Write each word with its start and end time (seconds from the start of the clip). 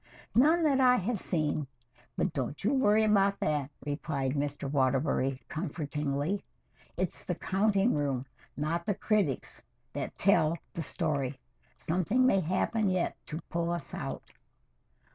"None 0.33 0.63
that 0.63 0.79
I 0.81 0.95
have 0.95 1.19
seen 1.19 1.67
but 2.17 2.33
don't 2.33 2.63
you 2.63 2.73
worry 2.73 3.03
about 3.03 3.39
that," 3.39 3.69
replied 3.85 4.31
Mr. 4.33 4.67
Waterbury 4.67 5.39
comfortingly. 5.47 6.43
"It's 6.97 7.23
the 7.23 7.35
counting 7.35 7.93
room, 7.93 8.25
not 8.57 8.87
the 8.87 8.95
critics, 8.95 9.61
that 9.93 10.15
tell 10.15 10.57
the 10.73 10.81
story. 10.81 11.39
Something 11.77 12.25
may 12.25 12.39
happen 12.39 12.89
yet 12.89 13.15
to 13.27 13.41
pull 13.51 13.69
us 13.69 13.93
out." 13.93 14.23